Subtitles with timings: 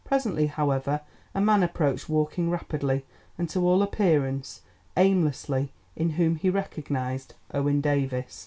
[0.03, 1.01] Presently, however,
[1.35, 3.05] a man approached walking rapidly,
[3.37, 4.63] and to all appearance
[4.97, 8.39] aimlessly, in whom he recognised Owen Davies.